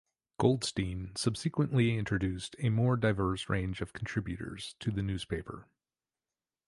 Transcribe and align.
Goldstein 0.39 1.11
subsequently 1.15 1.95
introduced 1.95 2.55
a 2.57 2.69
more 2.69 2.97
diverse 2.97 3.49
range 3.49 3.81
of 3.81 3.93
contributors 3.93 4.73
to 4.79 4.89
the 4.89 5.03
newspaper. 5.03 5.67